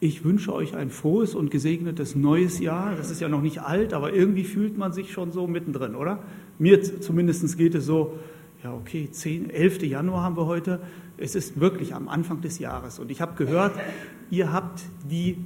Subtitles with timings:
[0.00, 2.94] Ich wünsche euch ein frohes und gesegnetes neues Jahr.
[2.94, 6.22] Das ist ja noch nicht alt, aber irgendwie fühlt man sich schon so mittendrin, oder?
[6.60, 8.16] Mir zumindest geht es so,
[8.62, 9.82] ja okay, 10, 11.
[9.82, 10.80] Januar haben wir heute.
[11.16, 13.00] Es ist wirklich am Anfang des Jahres.
[13.00, 13.72] Und ich habe gehört,
[14.30, 15.36] ihr habt die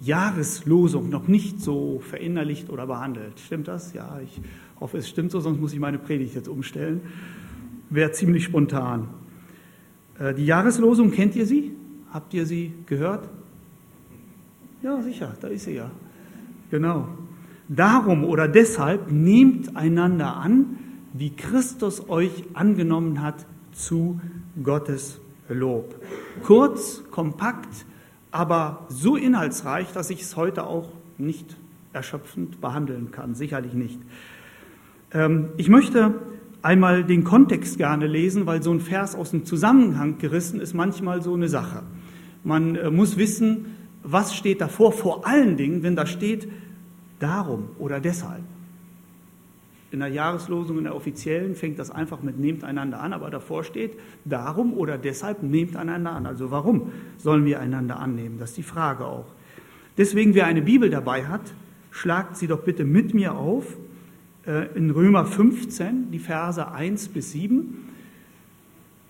[0.00, 3.40] Jahreslosung noch nicht so verinnerlicht oder behandelt.
[3.40, 3.94] Stimmt das?
[3.94, 4.40] Ja, ich
[4.78, 7.00] hoffe, es stimmt so, sonst muss ich meine Predigt jetzt umstellen.
[7.90, 9.08] Wäre ziemlich spontan.
[10.20, 11.72] Äh, die Jahreslosung, kennt ihr sie?
[12.12, 13.28] Habt ihr sie gehört?
[14.82, 15.90] Ja, sicher, da ist sie ja.
[16.70, 17.06] Genau.
[17.68, 20.78] Darum oder deshalb nehmt einander an,
[21.12, 24.20] wie Christus euch angenommen hat zu
[24.62, 25.94] Gottes Lob.
[26.42, 27.86] Kurz, kompakt,
[28.32, 31.56] aber so inhaltsreich, dass ich es heute auch nicht
[31.92, 34.00] erschöpfend behandeln kann, sicherlich nicht.
[35.12, 36.14] Ähm, ich möchte
[36.62, 41.22] einmal den Kontext gerne lesen, weil so ein Vers aus dem Zusammenhang gerissen ist manchmal
[41.22, 41.82] so eine Sache.
[42.42, 43.66] Man äh, muss wissen,
[44.02, 46.48] was steht davor, vor allen Dingen, wenn da steht,
[47.18, 48.42] darum oder deshalb.
[49.90, 53.62] In der Jahreslosung, in der offiziellen, fängt das einfach mit nehmt einander an, aber davor
[53.62, 53.92] steht,
[54.24, 56.26] darum oder deshalb nehmt einander an.
[56.26, 58.38] Also warum sollen wir einander annehmen?
[58.38, 59.26] Das ist die Frage auch.
[59.98, 61.42] Deswegen, wer eine Bibel dabei hat,
[61.90, 63.76] schlagt sie doch bitte mit mir auf
[64.46, 67.91] äh, in Römer 15, die Verse 1 bis 7.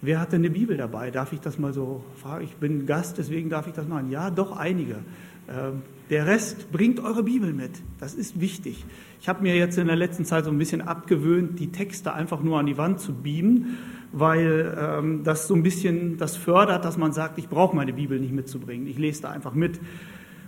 [0.05, 1.12] Wer hat denn eine Bibel dabei?
[1.12, 2.42] Darf ich das mal so fragen?
[2.42, 4.11] Ich bin Gast, deswegen darf ich das machen.
[4.11, 4.97] Ja, doch einige.
[5.48, 7.70] Ähm, der Rest bringt eure Bibel mit.
[8.00, 8.84] Das ist wichtig.
[9.20, 12.42] Ich habe mir jetzt in der letzten Zeit so ein bisschen abgewöhnt, die Texte einfach
[12.42, 13.78] nur an die Wand zu beamen,
[14.11, 18.19] weil ähm, das so ein bisschen das fördert, dass man sagt, ich brauche meine Bibel
[18.19, 18.89] nicht mitzubringen.
[18.89, 19.80] Ich lese da einfach mit.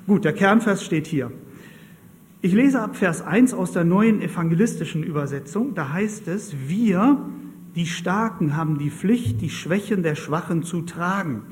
[0.08, 1.30] Gut, der Kernvers steht hier.
[2.42, 5.76] Ich lese ab Vers 1 aus der neuen evangelistischen Übersetzung.
[5.76, 7.20] Da heißt es, wir,
[7.74, 11.42] die Starken, haben die Pflicht, die Schwächen der Schwachen zu tragen,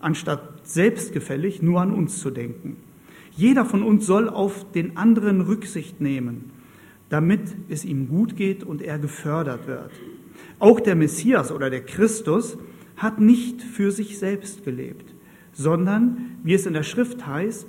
[0.00, 2.76] anstatt selbstgefällig nur an uns zu denken.
[3.32, 6.52] Jeder von uns soll auf den anderen Rücksicht nehmen
[7.10, 9.90] damit es ihm gut geht und er gefördert wird.
[10.58, 12.56] Auch der Messias oder der Christus
[12.96, 15.12] hat nicht für sich selbst gelebt,
[15.52, 17.66] sondern, wie es in der Schrift heißt,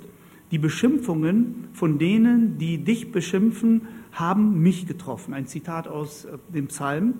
[0.52, 3.82] die Beschimpfungen von denen, die dich beschimpfen,
[4.12, 5.34] haben mich getroffen.
[5.34, 7.14] Ein Zitat aus äh, dem Psalm.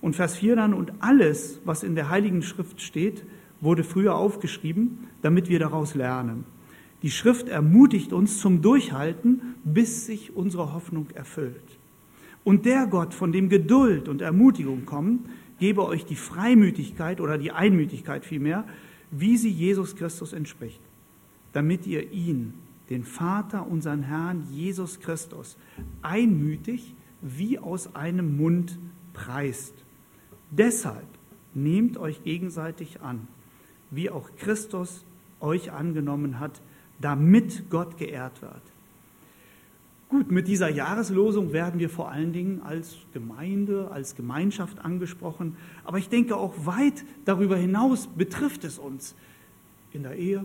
[0.00, 3.24] Und Vers 4 dann, und alles, was in der Heiligen Schrift steht,
[3.60, 6.44] wurde früher aufgeschrieben, damit wir daraus lernen.
[7.02, 11.78] Die Schrift ermutigt uns zum Durchhalten, bis sich unsere Hoffnung erfüllt.
[12.44, 15.26] Und der Gott, von dem Geduld und Ermutigung kommen,
[15.58, 18.64] gebe euch die Freimütigkeit oder die Einmütigkeit vielmehr,
[19.10, 20.80] wie sie Jesus Christus entspricht,
[21.52, 22.54] damit ihr ihn,
[22.88, 25.56] den Vater, unseren Herrn Jesus Christus,
[26.02, 28.78] einmütig wie aus einem Mund
[29.12, 29.79] preist.
[30.50, 31.06] Deshalb
[31.54, 33.28] nehmt euch gegenseitig an,
[33.90, 35.04] wie auch Christus
[35.40, 36.60] euch angenommen hat,
[37.00, 38.62] damit Gott geehrt wird.
[40.08, 45.98] Gut, mit dieser Jahreslosung werden wir vor allen Dingen als Gemeinde, als Gemeinschaft angesprochen, aber
[45.98, 49.14] ich denke auch weit darüber hinaus betrifft es uns
[49.92, 50.44] in der Ehe,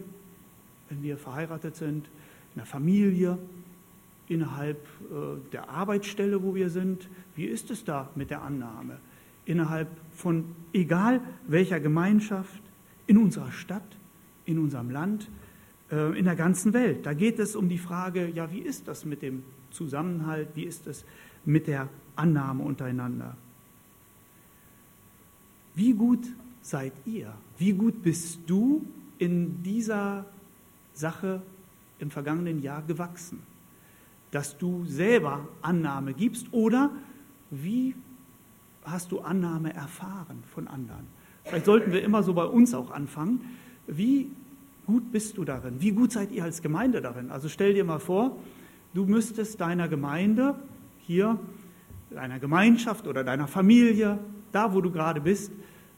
[0.90, 2.06] wenn wir verheiratet sind,
[2.54, 3.40] in der Familie,
[4.28, 7.10] innerhalb äh, der Arbeitsstelle, wo wir sind.
[7.36, 9.00] Wie ist es da mit der Annahme?
[9.46, 12.62] Innerhalb von egal welcher Gemeinschaft,
[13.08, 13.98] in unserer Stadt,
[14.46, 15.30] in unserem Land,
[15.92, 17.06] äh, in der ganzen Welt.
[17.06, 20.88] Da geht es um die Frage, ja, wie ist das mit dem Zusammenhalt, wie ist
[20.88, 21.06] es
[21.46, 23.36] mit der Annahme untereinander?
[25.76, 26.26] Wie gut
[26.62, 27.34] seid ihr?
[27.58, 28.86] Wie gut bist du
[29.18, 30.26] in dieser
[30.94, 31.42] Sache
[32.00, 33.40] im vergangenen Jahr gewachsen?
[34.32, 36.92] Dass du selber Annahme gibst oder
[37.52, 37.94] wie
[38.86, 41.08] hast du Annahme erfahren von anderen?
[41.44, 43.42] Vielleicht sollten wir immer so bei uns auch anfangen.
[43.88, 44.32] Wie
[44.86, 45.82] gut bist du darin?
[45.82, 47.32] Wie gut seid ihr als Gemeinde darin?
[47.32, 48.38] Also stell dir mal vor,
[48.94, 50.56] du müsstest deiner Gemeinde
[51.00, 51.40] hier,
[52.10, 54.20] deiner Gemeinschaft oder deiner Familie,
[54.52, 55.52] da wo du gerade bist,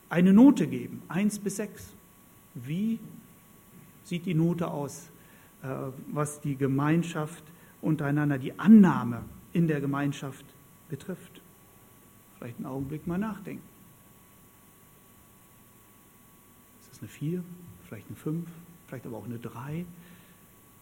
[0.09, 1.93] eine Note geben, eins bis sechs.
[2.55, 2.99] Wie
[4.03, 5.09] sieht die Note aus,
[5.63, 5.67] äh,
[6.07, 7.43] was die Gemeinschaft
[7.81, 9.23] untereinander, die Annahme
[9.53, 10.45] in der Gemeinschaft
[10.89, 11.36] betrifft?
[12.37, 13.63] Vielleicht einen Augenblick mal nachdenken.
[16.81, 17.43] Ist das eine vier,
[17.87, 18.47] vielleicht eine fünf,
[18.87, 19.85] vielleicht aber auch eine 3,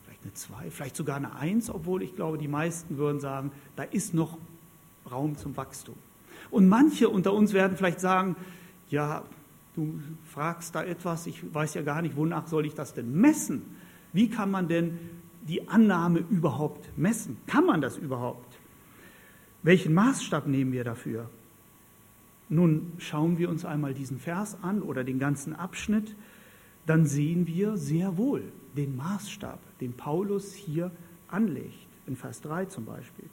[0.04, 3.84] vielleicht eine 2, vielleicht sogar eine 1, obwohl ich glaube, die meisten würden sagen, da
[3.84, 4.38] ist noch
[5.10, 5.96] Raum zum Wachstum.
[6.52, 8.36] Und manche unter uns werden vielleicht sagen,
[8.90, 9.24] ja,
[9.76, 10.00] du
[10.32, 13.64] fragst da etwas, ich weiß ja gar nicht, wonach soll ich das denn messen?
[14.14, 15.00] Wie kann man denn
[15.48, 17.38] die Annahme überhaupt messen?
[17.48, 18.58] Kann man das überhaupt?
[19.64, 21.30] Welchen Maßstab nehmen wir dafür?
[22.50, 26.16] Nun schauen wir uns einmal diesen Vers an oder den ganzen Abschnitt
[26.86, 30.92] dann sehen wir sehr wohl den Maßstab, den Paulus hier
[31.28, 33.26] anlegt, in Vers 3 zum Beispiel.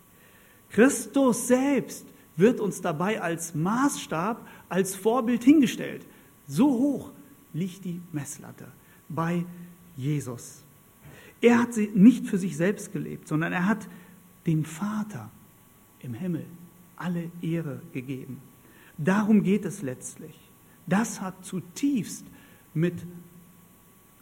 [0.70, 2.06] Christus selbst
[2.37, 6.06] wird uns dabei als Maßstab, als Vorbild hingestellt.
[6.47, 7.12] So hoch
[7.53, 8.69] liegt die Messlatte
[9.08, 9.44] bei
[9.97, 10.62] Jesus.
[11.43, 13.87] Er hat sie nicht für sich selbst gelebt, sondern er hat
[14.47, 15.31] dem Vater
[16.00, 16.47] im Himmel
[16.97, 18.41] alle Ehre gegeben.
[18.99, 20.39] Darum geht es letztlich.
[20.87, 22.27] Das hat zutiefst
[22.75, 22.94] mit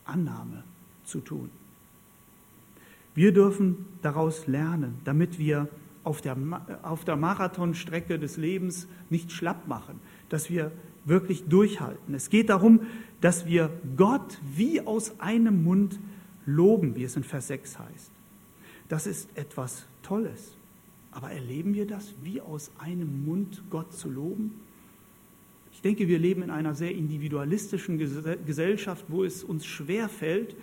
[0.05, 0.65] Annahme
[1.05, 1.51] zu tun.
[3.15, 5.69] Wir dürfen daraus lernen, damit wir
[6.05, 6.37] auf der,
[6.83, 10.73] auf der Marathonstrecke des Lebens nicht schlapp machen, dass wir
[11.05, 12.15] wirklich durchhalten.
[12.15, 12.81] Es geht darum,
[13.21, 15.99] dass wir Gott wie aus einem Mund
[16.47, 18.11] loben, wie es in Vers 6 heißt.
[18.89, 20.57] Das ist etwas Tolles.
[21.12, 24.55] Aber erleben wir das, wie aus einem Mund Gott zu loben?
[25.73, 30.55] Ich denke, wir leben in einer sehr individualistischen Gesellschaft, wo es uns schwer fällt,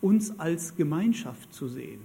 [0.00, 2.00] uns als Gemeinschaft zu sehen.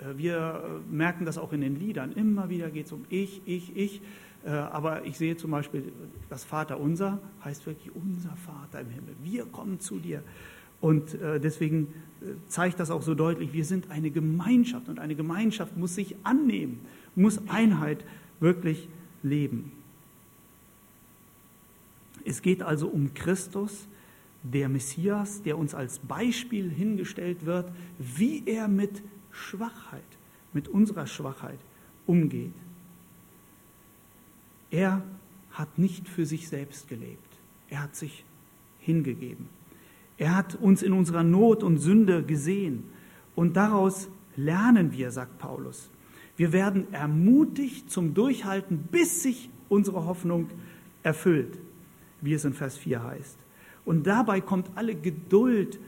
[0.00, 2.12] Äh, wir äh, merken das auch in den Liedern.
[2.12, 4.00] Immer wieder geht es um ich, ich, ich.
[4.44, 5.92] Äh, aber ich sehe zum Beispiel,
[6.28, 9.14] das Vater unser heißt wirklich unser Vater im Himmel.
[9.22, 10.22] Wir kommen zu dir.
[10.80, 11.88] Und deswegen
[12.48, 16.80] zeigt das auch so deutlich, wir sind eine Gemeinschaft und eine Gemeinschaft muss sich annehmen,
[17.14, 18.04] muss Einheit
[18.40, 18.88] wirklich
[19.22, 19.72] leben.
[22.24, 23.88] Es geht also um Christus,
[24.42, 29.02] der Messias, der uns als Beispiel hingestellt wird, wie er mit
[29.32, 30.02] Schwachheit,
[30.52, 31.58] mit unserer Schwachheit
[32.06, 32.54] umgeht.
[34.70, 35.02] Er
[35.50, 37.18] hat nicht für sich selbst gelebt.
[37.68, 38.24] Er hat sich
[38.80, 39.48] hingegeben.
[40.18, 42.84] Er hat uns in unserer Not und Sünde gesehen.
[43.34, 45.90] Und daraus lernen wir, sagt Paulus.
[46.36, 50.50] Wir werden ermutigt zum Durchhalten, bis sich unsere Hoffnung
[51.02, 51.58] erfüllt,
[52.20, 53.38] wie es in Vers 4 heißt.
[53.84, 55.78] Und dabei kommt alle Geduld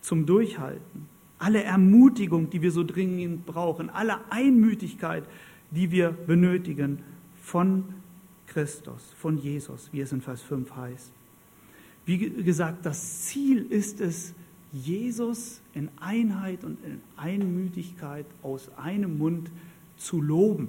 [0.00, 1.08] zum Durchhalten
[1.40, 5.24] alle Ermutigung, die wir so dringend brauchen, alle Einmütigkeit,
[5.70, 7.00] die wir benötigen
[7.42, 7.84] von
[8.46, 11.12] Christus, von Jesus, wie es in Vers 5 heißt.
[12.10, 14.34] Wie gesagt, das Ziel ist es,
[14.72, 19.48] Jesus in Einheit und in Einmütigkeit aus einem Mund
[19.96, 20.66] zu loben,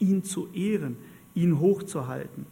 [0.00, 0.96] ihn zu ehren,
[1.36, 2.44] ihn hochzuhalten.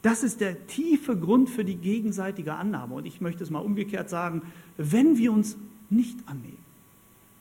[0.00, 2.94] Das ist der tiefe Grund für die gegenseitige Annahme.
[2.94, 4.40] Und ich möchte es mal umgekehrt sagen,
[4.78, 5.58] wenn wir uns
[5.90, 6.64] nicht annehmen,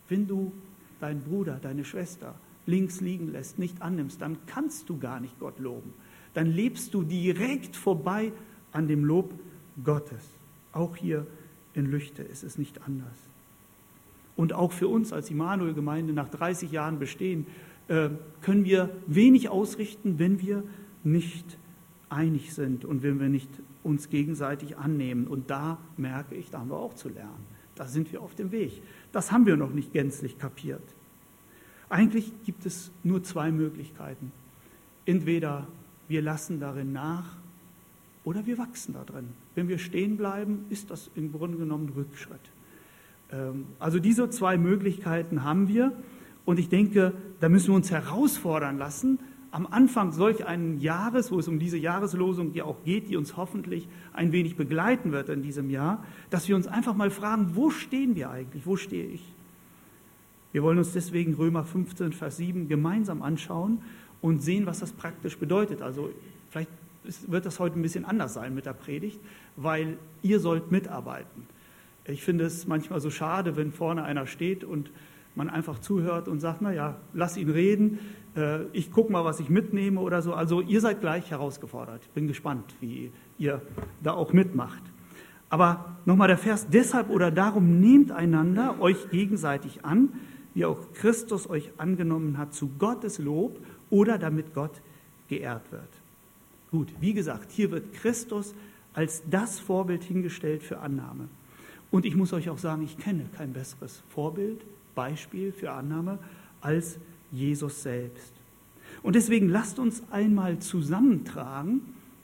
[0.10, 0.52] wenn du
[1.00, 2.36] deinen Bruder, deine Schwester
[2.66, 5.94] links liegen lässt, nicht annimmst, dann kannst du gar nicht Gott loben.
[6.34, 8.34] Dann lebst du direkt vorbei
[8.74, 9.34] an dem Lob
[9.82, 10.33] Gottes.
[10.74, 11.26] Auch hier
[11.74, 13.18] in Lüchte ist es nicht anders.
[14.36, 17.46] Und auch für uns als Immanuel-Gemeinde nach 30 Jahren bestehen,
[17.88, 18.10] äh,
[18.42, 20.64] können wir wenig ausrichten, wenn wir
[21.04, 21.58] nicht
[22.10, 23.50] einig sind und wenn wir nicht
[23.84, 25.28] uns gegenseitig annehmen.
[25.28, 27.46] Und da merke ich, da haben wir auch zu lernen.
[27.76, 28.82] Da sind wir auf dem Weg.
[29.12, 30.84] Das haben wir noch nicht gänzlich kapiert.
[31.90, 34.32] Eigentlich gibt es nur zwei Möglichkeiten.
[35.06, 35.68] Entweder
[36.08, 37.38] wir lassen darin nach
[38.24, 39.30] oder wir wachsen da drin.
[39.56, 42.52] Wenn wir stehen bleiben, ist das im Grunde genommen Rückschritt.
[43.32, 45.94] Ähm, also diese zwei Möglichkeiten haben wir
[46.46, 49.20] und ich denke, da müssen wir uns herausfordern lassen,
[49.52, 53.38] am Anfang solch einen Jahres, wo es um diese Jahreslosung ja auch geht, die uns
[53.38, 57.70] hoffentlich ein wenig begleiten wird in diesem Jahr, dass wir uns einfach mal fragen, wo
[57.70, 58.66] stehen wir eigentlich?
[58.66, 59.22] Wo stehe ich?
[60.54, 63.80] Wir wollen uns deswegen Römer 15, Vers 7 gemeinsam anschauen
[64.22, 65.84] und sehen, was das praktisch bedeutet.
[65.84, 66.10] Also
[67.28, 69.20] wird das heute ein bisschen anders sein mit der Predigt,
[69.56, 71.48] weil ihr sollt mitarbeiten.
[72.06, 74.92] Ich finde es manchmal so schade, wenn vorne einer steht und
[75.36, 78.00] man einfach zuhört und sagt, naja, lass ihn reden,
[78.36, 80.34] äh, ich gucke mal, was ich mitnehme oder so.
[80.34, 82.02] Also ihr seid gleich herausgefordert.
[82.04, 83.62] Ich bin gespannt, wie ihr
[84.02, 84.84] da auch mitmacht.
[85.50, 90.10] Aber nochmal der Vers, deshalb oder darum nehmt einander euch gegenseitig an,
[90.54, 94.82] wie auch Christus euch angenommen hat, zu Gottes Lob oder damit Gott
[95.28, 96.03] geehrt wird.
[96.74, 98.56] Gut, wie gesagt, hier wird Christus
[98.94, 101.28] als das Vorbild hingestellt für Annahme.
[101.92, 104.66] Und ich muss euch auch sagen, ich kenne kein besseres Vorbild,
[104.96, 106.18] Beispiel für Annahme
[106.62, 106.98] als
[107.32, 108.34] Jesus selbst.
[109.04, 111.82] Und deswegen lasst uns einmal zusammentragen,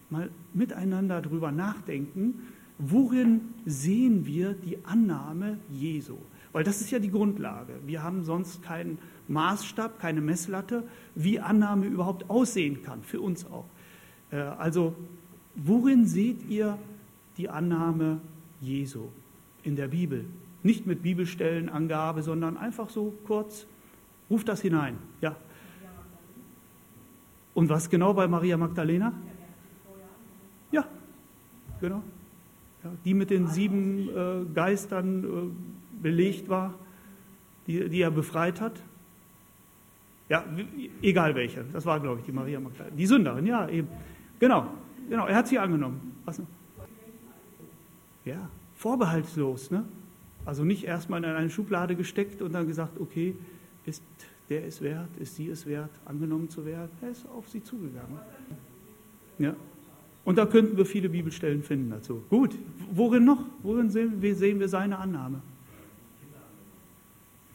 [0.10, 2.42] mal miteinander darüber nachdenken,
[2.80, 6.18] worin sehen wir die Annahme Jesu?
[6.54, 7.74] Weil das ist ja die Grundlage.
[7.86, 13.66] Wir haben sonst keinen Maßstab, keine Messlatte, wie Annahme überhaupt aussehen kann, für uns auch.
[14.32, 14.96] Äh, also,
[15.56, 16.78] worin seht ihr
[17.38, 18.20] die Annahme
[18.62, 19.10] Jesu
[19.64, 20.26] in der Bibel?
[20.64, 23.66] Nicht mit Bibelstellenangabe, sondern einfach so kurz
[24.30, 24.98] Ruf das hinein.
[25.22, 25.36] Ja.
[27.54, 29.12] Und was genau bei Maria Magdalena?
[30.72, 30.86] Ja,
[31.82, 32.04] genau.
[32.84, 36.76] ja, die mit den sieben äh, Geistern äh, belegt war,
[37.66, 38.82] die, die er befreit hat.
[40.30, 40.46] Ja,
[41.02, 41.66] egal welche.
[41.74, 42.96] Das war, glaube ich, die Maria Magdalena.
[42.96, 43.88] Die Sünderin, ja, eben.
[44.40, 44.68] Genau,
[45.10, 45.28] genau.
[45.28, 46.16] Er hat sie angenommen.
[46.26, 46.42] Was?
[48.26, 49.72] Ja, vorbehaltslos.
[49.72, 49.86] Ne?
[50.46, 53.36] Also nicht erstmal in eine Schublade gesteckt und dann gesagt, okay,
[53.86, 54.04] ist
[54.50, 56.90] der ist wert, ist sie es wert, angenommen zu werden.
[57.02, 58.18] Er ist auf sie zugegangen.
[59.38, 59.56] Ja.
[60.26, 62.24] Und da könnten wir viele Bibelstellen finden dazu.
[62.30, 62.56] Gut,
[62.92, 63.46] worin noch?
[63.62, 65.42] Worin sehen wir, sehen wir seine Annahme?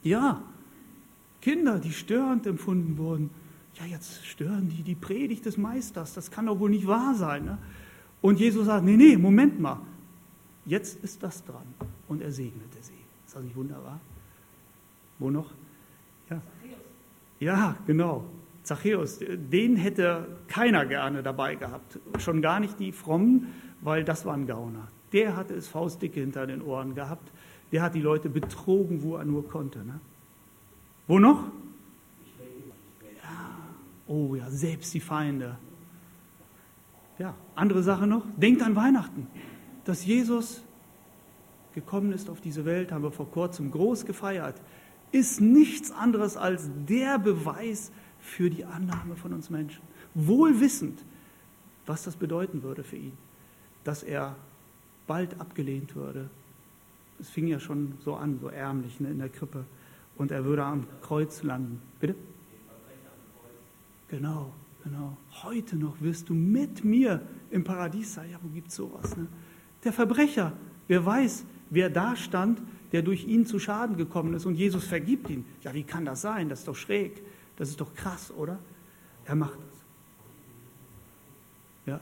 [0.03, 0.43] Ja,
[1.41, 3.31] Kinder, die störend empfunden wurden.
[3.75, 6.14] Ja, jetzt stören die die Predigt des Meisters.
[6.14, 7.45] Das kann doch wohl nicht wahr sein.
[7.45, 7.59] Ne?
[8.21, 9.81] Und Jesus sagt, nee, nee, Moment mal.
[10.66, 11.66] Jetzt ist das dran.
[12.09, 12.93] Und er segnete sie.
[13.26, 14.00] Ist das nicht wunderbar?
[15.19, 15.50] Wo noch?
[16.31, 16.40] Ja,
[17.40, 18.25] ja genau.
[18.62, 21.99] Zachäus, den hätte keiner gerne dabei gehabt.
[22.19, 23.52] Schon gar nicht die Frommen,
[23.83, 24.88] weil das war ein Gauner.
[25.12, 27.31] Der hatte es faustdicke hinter den Ohren gehabt.
[27.73, 29.81] Der hat die Leute betrogen, wo er nur konnte.
[29.85, 30.00] Ne?
[31.07, 31.50] Wo noch?
[34.06, 35.56] Oh ja, selbst die Feinde.
[37.18, 38.25] Ja, andere Sache noch.
[38.37, 39.28] Denkt an Weihnachten.
[39.84, 40.62] Dass Jesus
[41.75, 44.61] gekommen ist auf diese Welt, haben wir vor kurzem groß gefeiert,
[45.12, 49.82] ist nichts anderes als der Beweis für die Annahme von uns Menschen.
[50.14, 51.04] Wohl wissend,
[51.87, 53.12] was das bedeuten würde für ihn,
[53.84, 54.37] dass er
[55.06, 56.30] bald abgelehnt würde.
[57.20, 59.64] Es fing ja schon so an, so ärmlich ne, in der Krippe.
[60.16, 61.80] Und er würde am Kreuz landen.
[62.00, 62.14] Bitte?
[64.08, 65.16] Genau, genau.
[65.42, 67.20] Heute noch wirst du mit mir
[67.50, 68.30] im Paradies sein.
[68.30, 69.16] Ja, wo gibt es sowas?
[69.16, 69.26] Ne?
[69.82, 70.52] Der Verbrecher,
[70.88, 75.28] wer weiß, wer da stand, der durch ihn zu Schaden gekommen ist und Jesus vergibt
[75.30, 75.44] ihn.
[75.62, 76.49] Ja, wie kann das sein?
[76.49, 77.23] Das ist doch schräg.
[77.56, 78.58] Das ist doch krass, oder?
[79.25, 79.84] Er macht es.
[81.87, 82.00] Ja.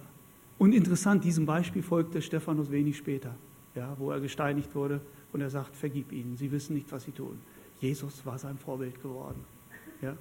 [0.58, 3.34] Und interessant, diesem Beispiel folgte Stephanus wenig später,
[3.74, 5.00] ja, wo er gesteinigt wurde
[5.32, 7.38] und er sagt, vergib ihnen, sie wissen nicht, was sie tun.
[7.80, 9.44] Jesus war sein Vorbild geworden.
[10.00, 10.16] Ja,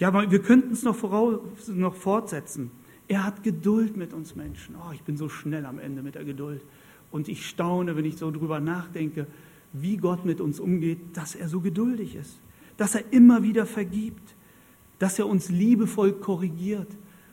[0.00, 1.38] ja aber wir könnten es noch, voraus,
[1.68, 2.72] noch fortsetzen.
[3.06, 4.74] Er hat Geduld mit uns Menschen.
[4.74, 6.62] Oh, ich bin so schnell am Ende mit der Geduld.
[7.12, 9.28] Und ich staune, wenn ich so drüber nachdenke,
[9.72, 12.40] wie Gott mit uns umgeht, dass er so geduldig ist
[12.80, 14.34] dass er immer wieder vergibt,
[14.98, 16.88] dass er uns liebevoll korrigiert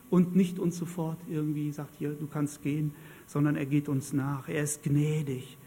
[0.10, 2.94] und nicht uns sofort irgendwie sagt, hier, du kannst gehen,
[3.28, 4.50] sondern er geht uns nach.
[4.50, 5.58] Er ist gnädig.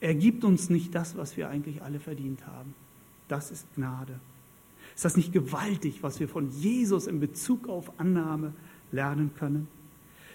[0.00, 2.74] Er gibt uns nicht das, was wir eigentlich alle verdient haben.
[3.28, 4.18] Das ist Gnade.
[5.00, 8.52] Ist das nicht gewaltig, was wir von Jesus in Bezug auf Annahme
[8.92, 9.66] lernen können?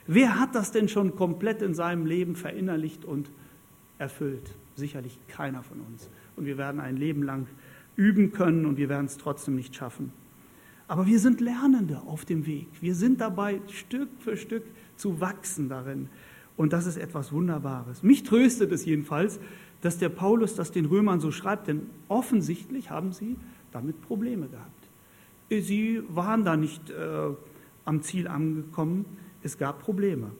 [0.07, 3.29] Wer hat das denn schon komplett in seinem Leben verinnerlicht und
[3.99, 4.55] erfüllt?
[4.75, 6.09] Sicherlich keiner von uns.
[6.35, 7.45] Und wir werden ein Leben lang
[7.95, 10.11] üben können und wir werden es trotzdem nicht schaffen.
[10.87, 12.65] Aber wir sind Lernende auf dem Weg.
[12.81, 14.63] Wir sind dabei, Stück für Stück
[14.95, 16.09] zu wachsen darin.
[16.57, 18.01] Und das ist etwas Wunderbares.
[18.01, 19.39] Mich tröstet es jedenfalls,
[19.81, 23.35] dass der Paulus das den Römern so schreibt, denn offensichtlich haben sie
[23.75, 24.71] damit Probleme gehabt.
[25.49, 26.93] Sie waren da nicht äh,
[27.85, 29.05] am Ziel angekommen,
[29.43, 30.31] es gab Probleme.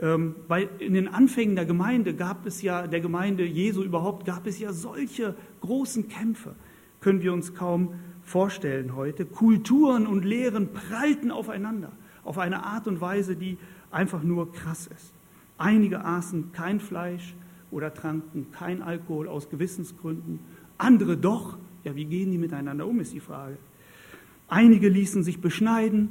[0.00, 4.46] Ähm, weil in den Anfängen der Gemeinde gab es ja, der Gemeinde Jesu überhaupt, gab
[4.46, 6.54] es ja solche großen Kämpfe
[7.00, 9.24] können wir uns kaum vorstellen heute.
[9.24, 13.58] Kulturen und Lehren prallten aufeinander auf eine Art und Weise, die
[13.90, 15.12] einfach nur krass ist.
[15.58, 17.34] Einige aßen kein Fleisch
[17.70, 20.40] oder tranken kein Alkohol aus Gewissensgründen,
[20.78, 21.58] andere doch.
[21.84, 23.56] Ja, wie gehen die miteinander um, ist die Frage.
[24.48, 26.08] Einige ließen sich beschneiden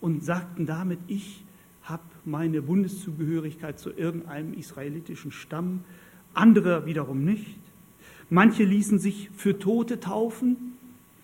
[0.00, 1.44] und sagten damit, ich
[1.82, 5.80] habe meine Bundeszugehörigkeit zu irgendeinem israelitischen Stamm,
[6.34, 7.58] andere wiederum nicht.
[8.30, 10.74] Manche ließen sich für Tote taufen,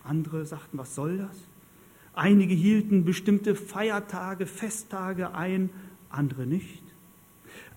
[0.02, 1.36] andere sagten, was soll das?
[2.14, 5.70] Einige hielten bestimmte Feiertage, Festtage ein,
[6.08, 6.82] andere nicht.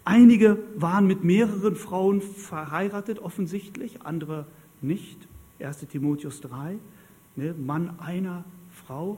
[0.06, 4.46] Einige waren mit mehreren Frauen verheiratet, offensichtlich, andere
[4.82, 5.28] nicht.
[5.60, 6.78] 1 Timotheus 3,
[7.36, 9.18] ne, Mann einer Frau.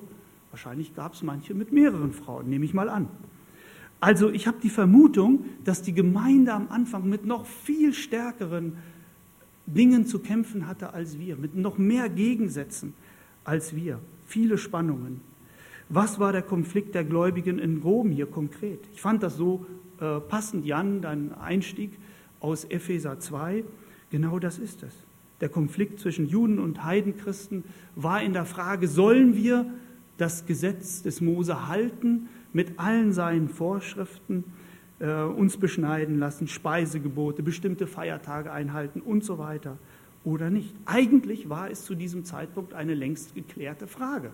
[0.51, 3.07] Wahrscheinlich gab es manche mit mehreren Frauen, nehme ich mal an.
[3.99, 8.77] Also ich habe die Vermutung, dass die Gemeinde am Anfang mit noch viel stärkeren
[9.65, 12.93] Dingen zu kämpfen hatte als wir, mit noch mehr Gegensätzen
[13.43, 15.21] als wir, viele Spannungen.
[15.89, 18.79] Was war der Konflikt der Gläubigen in Rom hier konkret?
[18.93, 19.65] Ich fand das so
[19.99, 21.91] äh, passend, Jan, dein Einstieg
[22.39, 23.63] aus Epheser 2.
[24.11, 24.93] Genau das ist es.
[25.41, 27.63] Der Konflikt zwischen Juden und Heidenchristen
[27.95, 29.65] war in der Frage, sollen wir
[30.17, 34.43] das Gesetz des Mose halten mit allen seinen Vorschriften
[34.99, 39.77] äh, uns beschneiden lassen, Speisegebote, bestimmte Feiertage einhalten und so weiter
[40.23, 40.75] oder nicht.
[40.85, 44.31] Eigentlich war es zu diesem Zeitpunkt eine längst geklärte Frage.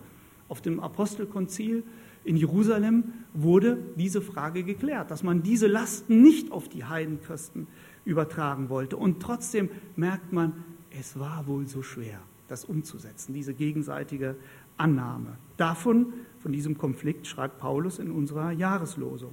[0.47, 1.83] Auf dem Apostelkonzil
[2.23, 7.67] in Jerusalem wurde diese Frage geklärt, dass man diese Lasten nicht auf die Heidenchristen
[8.03, 8.97] übertragen wollte.
[8.97, 10.53] Und trotzdem merkt man,
[10.99, 14.35] es war wohl so schwer, das umzusetzen, diese gegenseitige
[14.77, 15.37] Annahme.
[15.57, 19.31] Davon, von diesem Konflikt, schreibt Paulus in unserer Jahreslosung.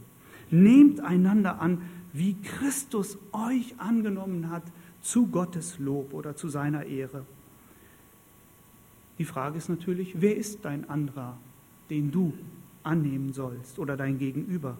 [0.51, 4.65] Nehmt einander an, wie Christus euch angenommen hat,
[5.01, 7.25] zu Gottes Lob oder zu seiner Ehre.
[9.19, 11.37] Die Frage ist natürlich, wer ist dein anderer,
[11.91, 12.33] den du
[12.83, 14.77] annehmen sollst oder dein Gegenüber?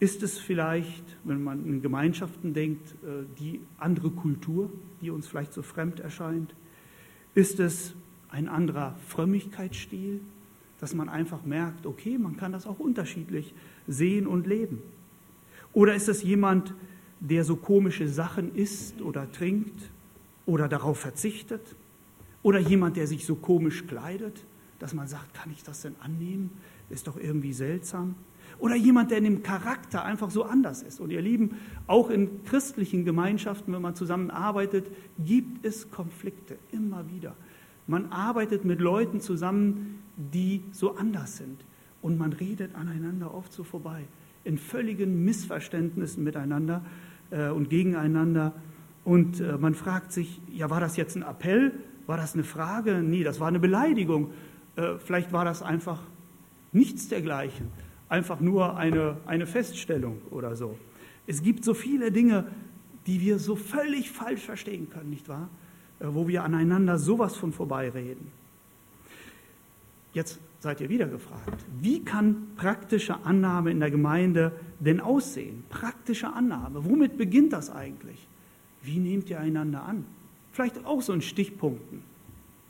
[0.00, 4.70] Ist es vielleicht, wenn man in Gemeinschaften denkt, äh, die andere Kultur,
[5.00, 6.54] die uns vielleicht so fremd erscheint?
[7.34, 7.94] Ist es
[8.28, 10.20] ein anderer Frömmigkeitsstil,
[10.80, 13.54] dass man einfach merkt, okay, man kann das auch unterschiedlich
[13.86, 14.82] sehen und leben?
[15.72, 16.74] Oder ist es jemand,
[17.20, 19.90] der so komische Sachen isst oder trinkt
[20.46, 21.62] oder darauf verzichtet?
[22.42, 24.44] Oder jemand, der sich so komisch kleidet,
[24.78, 26.50] dass man sagt, kann ich das denn annehmen?
[26.90, 28.16] Ist doch irgendwie seltsam.
[28.58, 31.00] Oder jemand, der in dem Charakter einfach so anders ist.
[31.00, 31.56] Und ihr Lieben,
[31.86, 34.86] auch in christlichen Gemeinschaften, wenn man zusammenarbeitet,
[35.18, 37.34] gibt es Konflikte immer wieder.
[37.86, 41.64] Man arbeitet mit Leuten zusammen, die so anders sind.
[42.00, 44.04] Und man redet aneinander oft so vorbei.
[44.44, 46.84] In völligen Missverständnissen miteinander
[47.30, 48.54] äh, und gegeneinander.
[49.04, 51.72] Und äh, man fragt sich, ja, war das jetzt ein Appell?
[52.06, 53.02] War das eine Frage?
[53.02, 54.30] Nee, das war eine Beleidigung.
[54.76, 56.02] Äh, vielleicht war das einfach
[56.72, 57.68] nichts dergleichen
[58.14, 60.78] einfach nur eine, eine Feststellung oder so.
[61.26, 62.46] Es gibt so viele Dinge,
[63.06, 65.48] die wir so völlig falsch verstehen können, nicht wahr?
[65.98, 68.28] Äh, wo wir aneinander sowas von vorbeireden.
[70.12, 75.64] Jetzt seid ihr wieder gefragt, wie kann praktische Annahme in der Gemeinde denn aussehen?
[75.68, 78.28] Praktische Annahme, womit beginnt das eigentlich?
[78.82, 80.04] Wie nehmt ihr einander an?
[80.52, 82.02] Vielleicht auch so in Stichpunkten.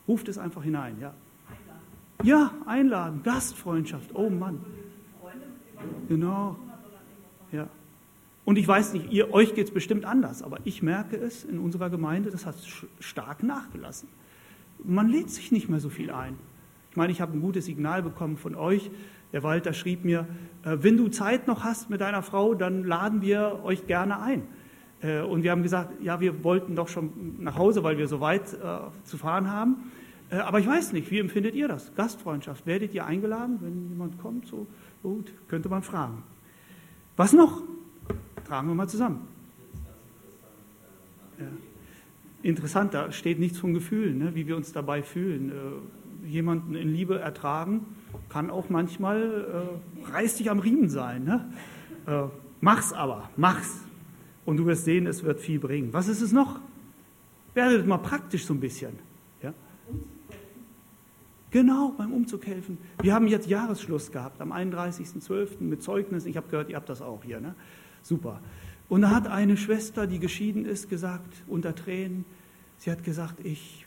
[0.08, 1.12] Ruft es einfach hinein, ja.
[2.22, 4.60] Ja, einladen, Gastfreundschaft, oh Mann.
[6.08, 6.56] Genau.
[7.52, 7.68] Ja.
[8.44, 11.58] Und ich weiß nicht, ihr, euch geht es bestimmt anders, aber ich merke es in
[11.58, 12.56] unserer Gemeinde, das hat
[13.00, 14.08] stark nachgelassen.
[14.82, 16.36] Man lädt sich nicht mehr so viel ein.
[16.90, 18.90] Ich meine, ich habe ein gutes Signal bekommen von euch.
[19.32, 20.28] Der Walter schrieb mir,
[20.62, 24.42] äh, wenn du Zeit noch hast mit deiner Frau, dann laden wir euch gerne ein.
[25.00, 28.20] Äh, und wir haben gesagt, ja, wir wollten doch schon nach Hause, weil wir so
[28.20, 29.90] weit äh, zu fahren haben.
[30.30, 31.94] aber ich weiß nicht, wie empfindet ihr das?
[31.94, 34.46] Gastfreundschaft, werdet ihr eingeladen, wenn jemand kommt?
[34.46, 34.66] So?
[35.04, 36.22] Gut, könnte man fragen.
[37.18, 37.62] Was noch?
[38.46, 39.28] Tragen wir mal zusammen.
[41.38, 41.44] Ja.
[42.42, 45.50] Interessant, da steht nichts von Gefühlen, ne, wie wir uns dabei fühlen.
[45.50, 47.84] Äh, jemanden in Liebe ertragen
[48.30, 51.24] kann auch manchmal äh, reiß dich am Riemen sein.
[51.24, 51.52] Ne?
[52.06, 52.22] Äh,
[52.62, 53.82] mach's aber, mach's.
[54.46, 55.92] Und du wirst sehen, es wird viel bringen.
[55.92, 56.60] Was ist es noch?
[57.52, 58.98] Werdet mal praktisch so ein bisschen.
[61.54, 62.78] Genau, beim Umzug helfen.
[63.00, 65.60] Wir haben jetzt Jahresschluss gehabt am 31.12.
[65.60, 66.28] mit Zeugnissen.
[66.28, 67.38] Ich habe gehört, ihr habt das auch hier.
[67.38, 67.54] Ne?
[68.02, 68.40] Super.
[68.88, 72.24] Und da hat eine Schwester, die geschieden ist, gesagt, unter Tränen,
[72.78, 73.86] sie hat gesagt, ich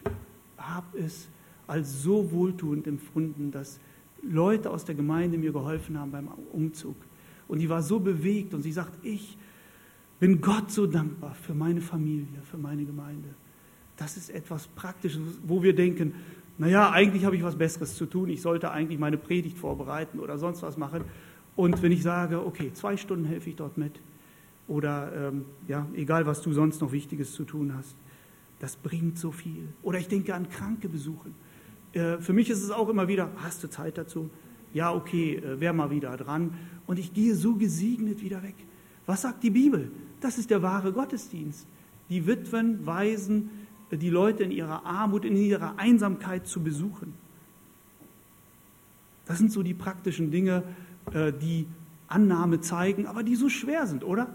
[0.57, 1.27] habe es
[1.67, 3.81] als so wohltuend empfunden, dass
[4.23, 6.95] Leute aus der Gemeinde mir geholfen haben beim Umzug.
[7.49, 9.37] Und die war so bewegt und sie sagt, ich
[10.21, 13.27] bin Gott so dankbar für meine Familie, für meine Gemeinde.
[13.97, 16.13] Das ist etwas Praktisches, wo wir denken,
[16.57, 20.37] naja, eigentlich habe ich was Besseres zu tun, ich sollte eigentlich meine Predigt vorbereiten oder
[20.37, 21.03] sonst was machen.
[21.55, 23.99] Und wenn ich sage, okay, zwei Stunden helfe ich dort mit,
[24.67, 27.95] oder ähm, ja, egal was du sonst noch Wichtiges zu tun hast,
[28.59, 29.67] das bringt so viel.
[29.81, 31.35] Oder ich denke an Kranke besuchen.
[31.93, 34.29] Äh, für mich ist es auch immer wieder, hast du Zeit dazu?
[34.73, 36.53] Ja, okay, äh, wär mal wieder dran.
[36.85, 38.55] Und ich gehe so gesegnet wieder weg.
[39.05, 39.91] Was sagt die Bibel?
[40.19, 41.65] Das ist der wahre Gottesdienst.
[42.09, 43.49] Die Witwen, Waisen,
[43.91, 47.13] die Leute in ihrer Armut, in ihrer Einsamkeit zu besuchen.
[49.25, 50.63] Das sind so die praktischen Dinge,
[51.13, 51.67] äh, die
[52.07, 54.27] Annahme zeigen, aber die so schwer sind, oder?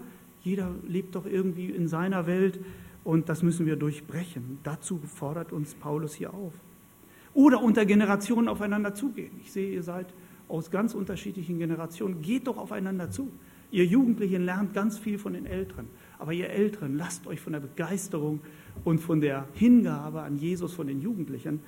[0.43, 2.59] Jeder lebt doch irgendwie in seiner Welt
[3.03, 4.59] und das müssen wir durchbrechen.
[4.63, 6.53] Dazu fordert uns Paulus hier auf.
[7.33, 9.31] Oder unter Generationen aufeinander zugehen.
[9.41, 10.07] Ich sehe, ihr seid
[10.47, 12.21] aus ganz unterschiedlichen Generationen.
[12.21, 13.31] Geht doch aufeinander zu.
[13.71, 15.87] Ihr Jugendlichen lernt ganz viel von den Älteren.
[16.19, 18.39] Aber ihr Älteren, lasst euch von der Begeisterung
[18.83, 21.59] und von der Hingabe an Jesus von den Jugendlichen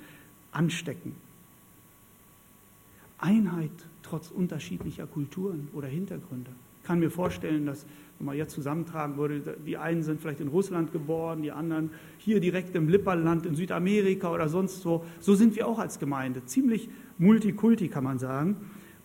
[0.52, 1.14] anstecken.
[3.18, 3.70] Einheit
[4.02, 6.50] trotz unterschiedlicher Kulturen oder Hintergründe.
[6.80, 7.84] Ich kann mir vorstellen, dass,
[8.18, 12.38] wenn man jetzt zusammentragen würde, die einen sind vielleicht in Russland geboren, die anderen hier
[12.40, 15.04] direkt im Lipperland in Südamerika oder sonst wo.
[15.18, 16.44] So sind wir auch als Gemeinde.
[16.44, 18.56] Ziemlich multikulti, kann man sagen.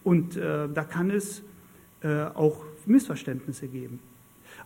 [0.04, 1.43] Und äh, da kann es
[2.01, 3.99] äh, auch Missverständnisse geben.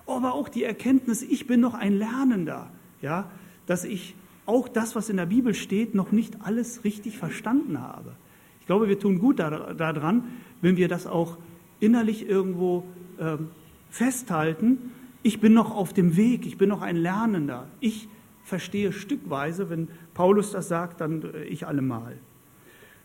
[0.07, 2.71] Aber auch die Erkenntnis, ich bin noch ein Lernender
[3.05, 3.29] ja,
[3.67, 4.15] dass ich
[4.47, 8.15] auch das, was in der Bibel steht, noch nicht alles richtig verstanden habe.
[8.59, 10.23] Ich glaube, wir tun gut daran,
[10.61, 11.37] wenn wir das auch
[11.79, 12.83] innerlich irgendwo
[13.19, 13.49] ähm,
[13.89, 14.91] festhalten.
[15.21, 17.67] Ich bin noch auf dem Weg, ich bin noch ein Lernender.
[17.79, 18.07] Ich
[18.43, 22.17] verstehe stückweise, wenn Paulus das sagt, dann äh, ich allemal.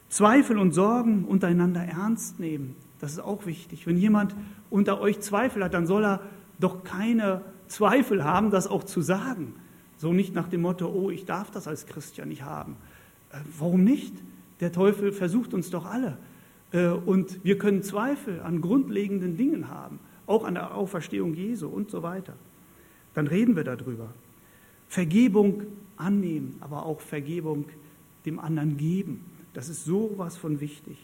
[0.09, 3.87] Zweifel und Sorgen untereinander ernst nehmen, das ist auch wichtig.
[3.87, 4.35] Wenn jemand
[4.71, 6.21] unter euch Zweifel hat, dann soll er
[6.61, 9.55] doch keine Zweifel haben, das auch zu sagen.
[9.97, 12.77] So nicht nach dem Motto, oh, ich darf das als Christian nicht haben.
[13.33, 14.15] Äh, warum nicht?
[14.61, 16.19] Der Teufel versucht uns doch alle.
[16.73, 21.91] Äh, und wir können Zweifel an grundlegenden Dingen haben, auch an der Auferstehung Jesu und
[21.91, 22.35] so weiter.
[23.15, 24.09] Dann reden wir darüber.
[24.89, 25.63] Vergebung
[25.97, 27.67] annehmen, aber auch Vergebung
[28.25, 29.25] dem anderen geben.
[29.55, 30.99] Das ist sowas von wichtig.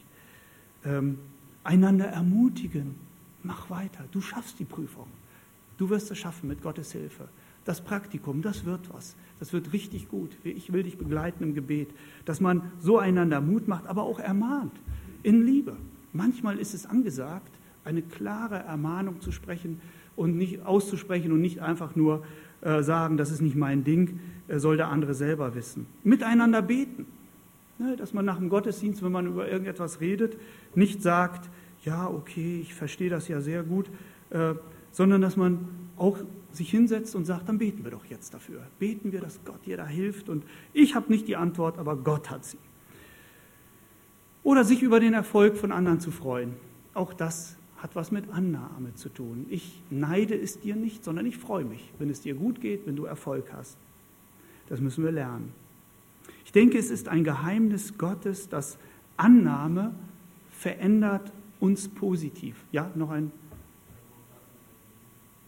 [0.85, 1.19] Ähm,
[1.65, 2.95] einander ermutigen.
[3.43, 4.05] Mach weiter.
[4.13, 5.07] Du schaffst die Prüfung.
[5.79, 7.29] Du wirst es schaffen mit Gottes Hilfe.
[7.65, 9.17] Das Praktikum, das wird was.
[9.41, 10.37] Das wird richtig gut.
[10.45, 11.89] Ich will dich begleiten im Gebet,
[12.25, 14.73] dass man so einander Mut macht, aber auch ermahnt
[15.23, 15.77] in Liebe.
[16.13, 17.51] Manchmal ist es angesagt,
[17.85, 19.81] eine klare Ermahnung zu sprechen
[20.15, 22.25] und nicht auszusprechen und nicht einfach nur
[22.63, 25.87] äh, sagen, das ist nicht mein Ding, äh, soll der andere selber wissen.
[26.05, 27.07] Miteinander beten.
[27.79, 30.39] Ne, dass man nach dem Gottesdienst, wenn man über irgendetwas redet,
[30.75, 31.51] nicht sagt,
[31.85, 33.91] ja, okay, ich verstehe das ja sehr gut,
[34.31, 34.55] äh,
[34.97, 36.17] sondern dass man auch
[36.53, 38.63] sich hinsetzt und sagt, dann beten wir doch jetzt dafür.
[38.79, 40.31] Beten wir, dass Gott dir da hilft.
[40.31, 42.57] Und ich habe nicht die Antwort, aber Gott hat sie.
[44.43, 46.55] Oder sich über den Erfolg von anderen zu freuen.
[46.95, 49.45] Auch das hat was mit Annahme zu tun.
[49.51, 52.97] Ich neide es dir nicht, sondern ich freue mich, wenn es dir gut geht, wenn
[52.97, 53.77] du Erfolg hast.
[54.71, 55.53] Das müssen wir lernen.
[56.47, 58.79] Ich denke, es ist ein Geheimnis Gottes, dass
[59.19, 59.95] Annahme
[60.49, 62.57] verändert uns positiv.
[62.73, 63.31] Ja, noch ein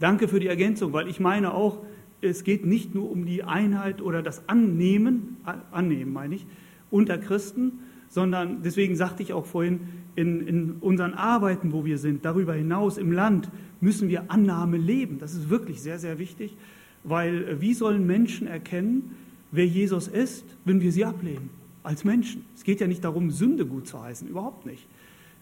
[0.00, 1.78] Danke für die Ergänzung, weil ich meine auch,
[2.20, 5.37] es geht nicht nur um die Einheit oder das Annehmen,
[5.70, 6.46] annehmen meine ich,
[6.90, 9.80] unter Christen, sondern deswegen sagte ich auch vorhin,
[10.16, 15.18] in, in unseren Arbeiten, wo wir sind, darüber hinaus im Land, müssen wir Annahme leben.
[15.18, 16.56] Das ist wirklich sehr, sehr wichtig,
[17.04, 19.14] weil äh, wie sollen Menschen erkennen,
[19.52, 21.50] wer Jesus ist, wenn wir sie ablehnen?
[21.84, 22.44] Als Menschen.
[22.56, 24.88] Es geht ja nicht darum, Sünde gut zu heißen, überhaupt nicht.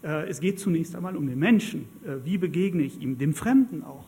[0.02, 1.86] Äh, es geht zunächst einmal um den Menschen.
[2.04, 4.04] Äh, wie begegne ich ihm, dem Fremden auch?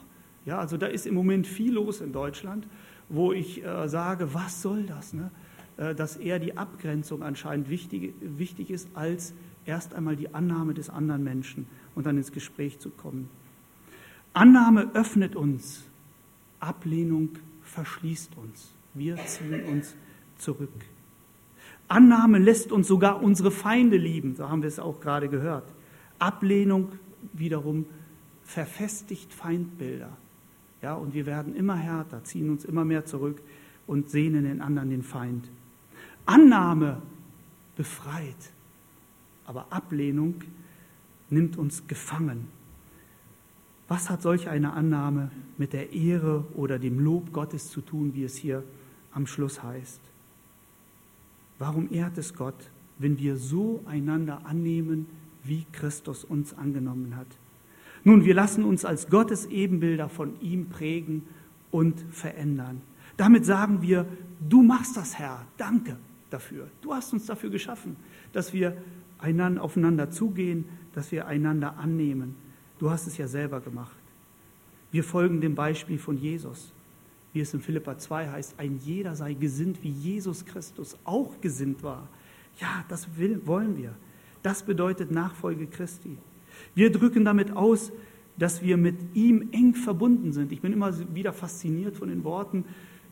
[0.49, 2.67] Ja, also da ist im Moment viel los in Deutschland,
[3.11, 5.13] wo ich äh, sage, was soll das?
[5.13, 5.31] Ne?
[5.77, 9.35] Äh, dass eher die Abgrenzung anscheinend wichtig, wichtig ist, als
[9.67, 13.29] erst einmal die Annahme des anderen Menschen und dann ins Gespräch zu kommen.
[14.33, 15.85] Annahme öffnet uns,
[16.61, 17.29] Ablehnung
[17.65, 18.73] verschließt uns.
[18.95, 19.97] Wir ziehen uns
[20.39, 20.73] zurück.
[21.89, 25.71] Annahme lässt uns sogar unsere Feinde lieben, so haben wir es auch gerade gehört.
[26.19, 26.93] Ablehnung
[27.35, 27.85] wiederum
[28.45, 30.17] verfestigt Feindbilder.
[30.83, 33.43] Ja, und wir werden immer härter, ziehen uns immer mehr zurück
[33.87, 35.51] und sehnen den anderen den Feind.
[36.27, 37.03] Annahme
[37.77, 38.53] befreit,
[39.47, 40.43] aber Ablehnung
[41.31, 42.49] nimmt uns gefangen.
[43.89, 48.25] Was hat solch eine Annahme mit der Ehre oder dem Lob Gottes zu tun, wie
[48.25, 48.63] es hier
[49.13, 50.01] am Schluss heißt?
[51.59, 55.07] Warum ehrt es Gott, wenn wir so einander annehmen,
[55.43, 57.27] wie Christus uns angenommen hat?
[58.09, 61.25] Nun, wir lassen uns als Gottes Ebenbilder von ihm prägen
[61.71, 62.81] und verändern.
[63.19, 64.07] Damit sagen wir,
[64.49, 65.99] du machst das, Herr, danke
[66.31, 66.69] dafür.
[66.81, 67.97] Du hast uns dafür geschaffen,
[68.33, 68.79] dass wir
[69.19, 72.35] einander, aufeinander zugehen, dass wir einander annehmen.
[72.79, 73.99] Du hast es ja selber gemacht.
[74.91, 76.73] Wir folgen dem Beispiel von Jesus,
[77.35, 81.83] wie es in Philippa 2 heißt, ein jeder sei gesinnt, wie Jesus Christus auch gesinnt
[81.83, 82.09] war.
[82.59, 83.93] Ja, das will, wollen wir.
[84.43, 86.17] Das bedeutet Nachfolge Christi.
[86.75, 87.93] Wir drücken damit aus,
[88.39, 90.53] dass wir mit ihm eng verbunden sind.
[90.53, 92.65] Ich bin immer wieder fasziniert von den Worten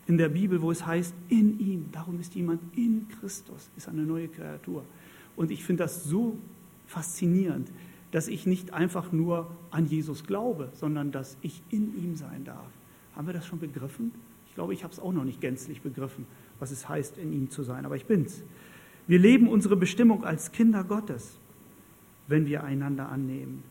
[0.07, 1.85] in der Bibel, wo es heißt, in ihm.
[1.91, 4.83] Darum ist jemand in Christus, ist eine neue Kreatur.
[5.35, 6.37] Und ich finde das so
[6.87, 7.71] faszinierend,
[8.11, 12.71] dass ich nicht einfach nur an Jesus glaube, sondern dass ich in ihm sein darf.
[13.15, 14.13] Haben wir das schon begriffen?
[14.47, 16.25] Ich glaube, ich habe es auch noch nicht gänzlich begriffen,
[16.59, 18.43] was es heißt, in ihm zu sein, aber ich bin's.
[19.07, 21.37] Wir leben unsere Bestimmung als Kinder Gottes
[22.27, 23.63] wenn wir einander annehmen.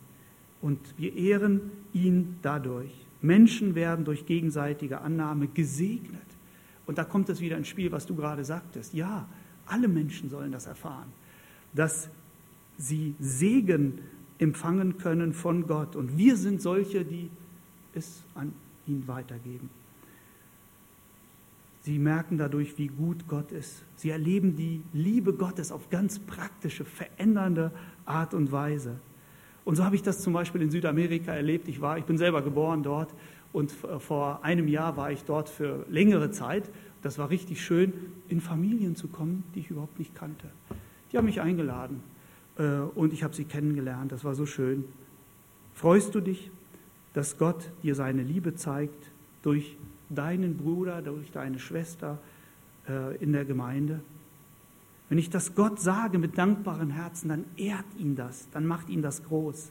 [0.62, 2.92] Und wir ehren ihn dadurch.
[3.22, 6.20] Menschen werden durch gegenseitige Annahme gesegnet.
[6.86, 8.94] Und da kommt es wieder ins Spiel, was du gerade sagtest.
[8.94, 9.28] Ja,
[9.66, 11.12] alle Menschen sollen das erfahren,
[11.74, 12.08] dass
[12.78, 13.98] sie Segen
[14.38, 15.96] empfangen können von Gott.
[15.96, 17.30] Und wir sind solche, die
[17.94, 18.52] es an
[18.86, 19.70] ihn weitergeben.
[21.86, 23.84] Sie merken dadurch, wie gut Gott ist.
[23.94, 27.70] Sie erleben die Liebe Gottes auf ganz praktische, verändernde
[28.04, 28.98] Art und Weise.
[29.64, 31.68] Und so habe ich das zum Beispiel in Südamerika erlebt.
[31.68, 33.14] Ich, war, ich bin selber geboren dort
[33.52, 36.68] und vor einem Jahr war ich dort für längere Zeit.
[37.02, 37.92] Das war richtig schön,
[38.26, 40.50] in Familien zu kommen, die ich überhaupt nicht kannte.
[41.12, 42.02] Die haben mich eingeladen
[42.58, 44.10] äh, und ich habe sie kennengelernt.
[44.10, 44.86] Das war so schön.
[45.72, 46.50] Freust du dich,
[47.12, 49.76] dass Gott dir seine Liebe zeigt durch
[50.08, 52.18] deinen Bruder, durch deine Schwester
[52.88, 54.00] äh, in der Gemeinde?
[55.08, 59.02] Wenn ich das Gott sage mit dankbaren Herzen, dann ehrt ihn das, dann macht ihn
[59.02, 59.70] das groß.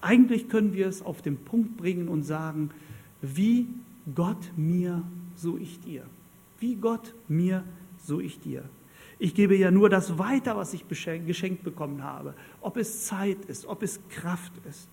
[0.00, 2.70] Eigentlich können wir es auf den Punkt bringen und sagen,
[3.20, 3.66] wie
[4.14, 5.02] Gott mir,
[5.34, 6.04] so ich dir.
[6.58, 7.64] Wie Gott mir,
[7.98, 8.64] so ich dir.
[9.18, 12.34] Ich gebe ja nur das weiter, was ich geschenkt bekommen habe.
[12.60, 14.88] Ob es Zeit ist, ob es Kraft ist,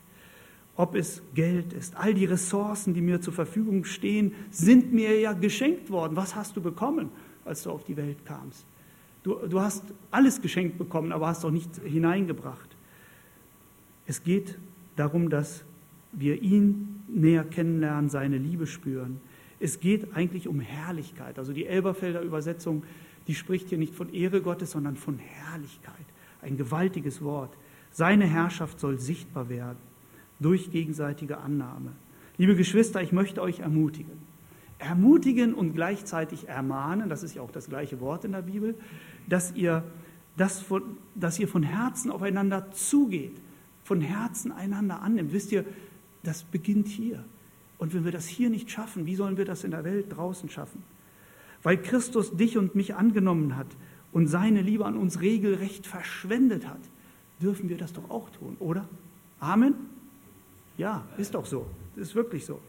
[0.75, 1.95] ob es Geld ist.
[1.95, 6.15] All die Ressourcen, die mir zur Verfügung stehen, sind mir ja geschenkt worden.
[6.15, 7.09] Was hast du bekommen,
[7.45, 8.65] als du auf die Welt kamst?
[9.21, 12.75] Du, du hast alles geschenkt bekommen, aber hast doch nicht hineingebracht.
[14.05, 14.57] Es geht
[14.95, 15.63] darum, dass
[16.11, 19.21] wir ihn näher kennenlernen, seine Liebe spüren.
[19.59, 21.39] Es geht eigentlich um Herrlichkeit.
[21.39, 22.83] Also die Elberfelder Übersetzung,
[23.27, 25.93] die spricht hier nicht von Ehre Gottes, sondern von Herrlichkeit.
[26.41, 27.55] Ein gewaltiges Wort.
[27.91, 29.92] Seine Herrschaft soll sichtbar werden
[30.43, 31.93] durch gegenseitige Annahme.
[32.37, 34.19] Liebe Geschwister, ich möchte euch ermutigen.
[34.79, 38.75] Ermutigen und gleichzeitig ermahnen, das ist ja auch das gleiche Wort in der Bibel,
[39.27, 39.83] dass ihr,
[40.35, 43.39] das von, dass ihr von Herzen aufeinander zugeht,
[43.83, 45.31] von Herzen einander annimmt.
[45.31, 45.63] Wisst ihr,
[46.23, 47.23] das beginnt hier.
[47.77, 50.49] Und wenn wir das hier nicht schaffen, wie sollen wir das in der Welt draußen
[50.49, 50.83] schaffen?
[51.61, 53.67] Weil Christus dich und mich angenommen hat
[54.11, 56.81] und seine Liebe an uns regelrecht verschwendet hat,
[57.41, 58.87] dürfen wir das doch auch tun, oder?
[59.39, 59.92] Amen?
[60.77, 61.65] Ja, ist doch so.
[61.95, 62.59] Ist wirklich so.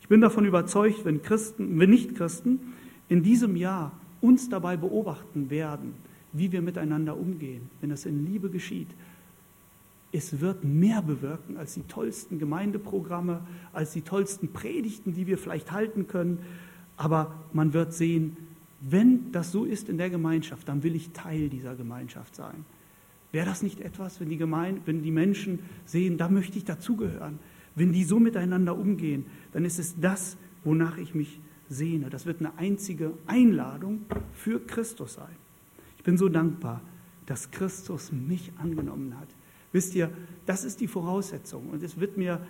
[0.00, 2.60] Ich bin davon überzeugt, wenn Christen, wenn Nicht-Christen
[3.08, 5.94] in diesem Jahr uns dabei beobachten werden,
[6.32, 8.88] wie wir miteinander umgehen, wenn das in Liebe geschieht,
[10.12, 13.40] es wird mehr bewirken als die tollsten Gemeindeprogramme,
[13.72, 16.38] als die tollsten Predigten, die wir vielleicht halten können.
[16.96, 18.36] Aber man wird sehen,
[18.80, 22.64] wenn das so ist in der Gemeinschaft, dann will ich Teil dieser Gemeinschaft sein.
[23.32, 27.40] Wäre das nicht etwas, wenn die, Gemeinde, wenn die Menschen sehen, da möchte ich dazugehören,
[27.74, 32.10] wenn die so miteinander umgehen, dann ist es das, wonach ich mich sehne.
[32.10, 35.36] Das wird eine einzige Einladung für Christus sein.
[35.98, 36.80] Ich bin so dankbar,
[37.26, 39.28] dass Christus mich angenommen hat.
[39.72, 40.10] Wisst ihr,
[40.46, 41.70] das ist die Voraussetzung.
[41.70, 42.40] Und es wird mir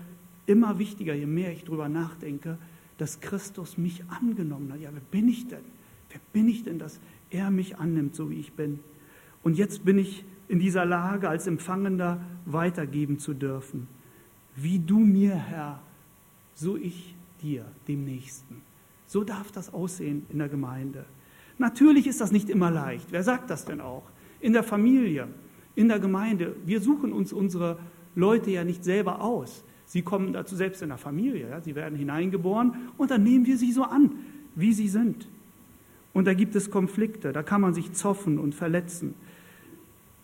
[0.46, 2.58] immer wichtiger, je mehr ich darüber nachdenke,
[2.98, 4.80] dass Christus mich angenommen hat.
[4.80, 5.64] Ja, wer bin ich denn?
[6.10, 8.80] Wer bin ich denn, dass er mich annimmt, so wie ich bin?
[9.42, 13.88] Und jetzt bin ich in dieser Lage, als Empfangender weitergeben zu dürfen.
[14.56, 15.80] Wie du mir, Herr,
[16.54, 18.62] so ich dir, dem Nächsten.
[19.06, 21.04] So darf das aussehen in der Gemeinde.
[21.58, 23.06] Natürlich ist das nicht immer leicht.
[23.10, 24.04] Wer sagt das denn auch?
[24.40, 25.28] In der Familie,
[25.74, 26.56] in der Gemeinde.
[26.64, 27.78] Wir suchen uns unsere
[28.14, 29.64] Leute ja nicht selber aus.
[29.86, 31.50] Sie kommen dazu selbst in der Familie.
[31.50, 31.60] Ja?
[31.60, 34.12] Sie werden hineingeboren und dann nehmen wir sie so an,
[34.54, 35.28] wie sie sind.
[36.12, 39.14] Und da gibt es Konflikte, da kann man sich zoffen und verletzen.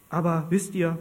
[0.09, 0.99] Aber wisst ihr,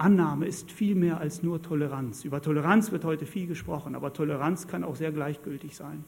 [0.00, 2.24] Annahme ist viel mehr als nur Toleranz.
[2.24, 6.04] Über Toleranz wird heute viel gesprochen, aber Toleranz kann auch sehr gleichgültig sein.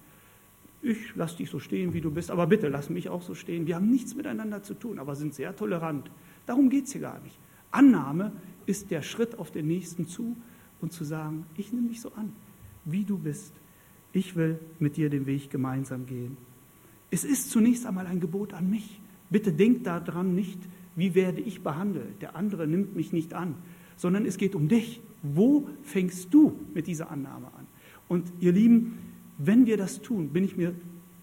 [0.80, 3.66] Ich lass dich so stehen, wie du bist, aber bitte lass mich auch so stehen.
[3.66, 6.10] Wir haben nichts miteinander zu tun, aber sind sehr tolerant.
[6.46, 7.38] Darum geht es hier gar nicht.
[7.70, 8.32] Annahme
[8.64, 10.36] ist der Schritt auf den Nächsten zu
[10.80, 12.32] und zu sagen, ich nehme dich so an,
[12.86, 13.52] wie du bist.
[14.14, 16.38] Ich will mit dir den Weg gemeinsam gehen.
[17.10, 19.00] Es ist zunächst einmal ein Gebot an mich.
[19.28, 20.58] Bitte denk daran nicht,
[20.96, 22.22] wie werde ich behandelt.
[22.22, 23.54] Der andere nimmt mich nicht an,
[23.96, 25.00] sondern es geht um dich.
[25.22, 27.66] Wo fängst du mit dieser Annahme an?
[28.08, 28.98] Und ihr Lieben,
[29.38, 30.74] wenn wir das tun, bin ich mir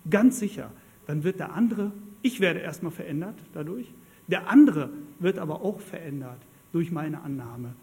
[0.09, 0.71] ganz sicher,
[1.07, 3.91] dann wird der andere, ich werde erstmal verändert dadurch,
[4.27, 6.39] der andere wird aber auch verändert
[6.71, 7.73] durch meine Annahme.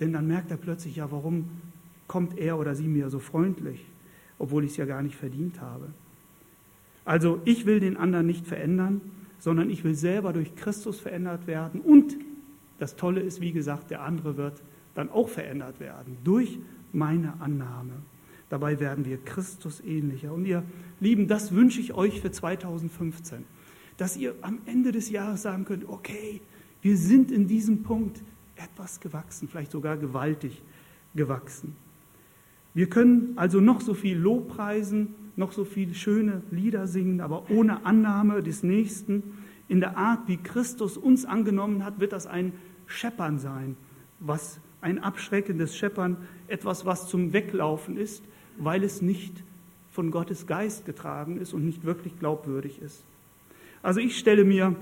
[0.00, 1.48] Denn dann merkt er plötzlich, ja, warum
[2.06, 3.84] kommt er oder sie mir so freundlich,
[4.38, 5.88] obwohl ich es ja gar nicht verdient habe.
[7.04, 9.00] Also ich will den anderen nicht verändern,
[9.38, 11.80] sondern ich will selber durch Christus verändert werden.
[11.80, 12.16] Und
[12.78, 14.62] das Tolle ist, wie gesagt, der andere wird
[14.94, 16.58] dann auch verändert werden durch
[16.92, 17.92] meine Annahme.
[18.48, 20.32] Dabei werden wir Christus ähnlicher.
[20.32, 20.62] Und ihr
[21.00, 23.44] Lieben, das wünsche ich euch für 2015
[23.96, 26.40] dass ihr am Ende des Jahres sagen könnt, okay,
[26.82, 28.22] wir sind in diesem Punkt
[28.56, 30.62] etwas gewachsen, vielleicht sogar gewaltig
[31.14, 31.74] gewachsen.
[32.74, 37.84] Wir können also noch so viel Lobpreisen, noch so viele schöne Lieder singen, aber ohne
[37.86, 39.22] Annahme des Nächsten,
[39.68, 42.52] in der Art, wie Christus uns angenommen hat, wird das ein
[42.86, 43.76] Scheppern sein,
[44.20, 46.16] was ein abschreckendes Scheppern,
[46.48, 48.22] etwas, was zum Weglaufen ist,
[48.58, 49.42] weil es nicht
[49.90, 53.02] von Gottes Geist getragen ist und nicht wirklich glaubwürdig ist.
[53.82, 54.76] Also ich stelle mir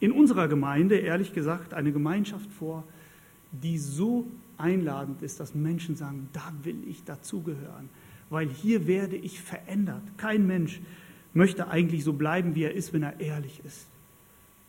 [0.00, 2.84] in unserer Gemeinde, ehrlich gesagt, eine Gemeinschaft vor,
[3.52, 4.26] die so
[4.58, 7.88] einladend ist, dass Menschen sagen, da will ich dazugehören,
[8.30, 10.02] weil hier werde ich verändert.
[10.16, 10.80] Kein Mensch
[11.32, 13.86] möchte eigentlich so bleiben, wie er ist, wenn er ehrlich ist.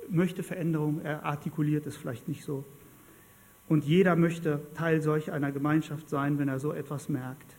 [0.09, 2.63] Möchte Veränderung, er artikuliert es vielleicht nicht so.
[3.67, 7.57] Und jeder möchte Teil solch einer Gemeinschaft sein, wenn er so etwas merkt.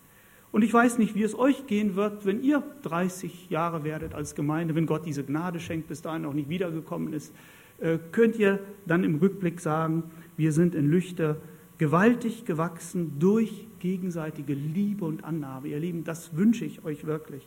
[0.53, 4.35] Und ich weiß nicht, wie es euch gehen wird, wenn ihr 30 Jahre werdet als
[4.35, 7.35] Gemeinde, wenn Gott diese Gnade schenkt, bis dahin auch nicht wiedergekommen ist,
[7.79, 10.05] äh, könnt ihr dann im Rückblick sagen,
[10.37, 11.41] wir sind in Lüchte
[11.79, 15.69] gewaltig gewachsen durch gegenseitige Liebe und Annahme.
[15.69, 17.47] Ihr Lieben, das wünsche ich euch wirklich,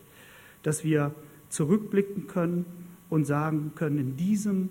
[0.62, 1.16] dass wir
[1.50, 2.66] zurückblicken können
[3.10, 4.70] und sagen können, in diesem